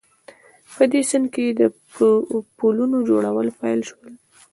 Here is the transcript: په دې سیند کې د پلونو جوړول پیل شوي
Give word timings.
په 0.75 0.83
دې 0.91 1.01
سیند 1.09 1.27
کې 1.33 1.45
د 1.59 1.61
پلونو 2.57 2.97
جوړول 3.09 3.47
پیل 3.59 3.79
شوي 3.89 4.13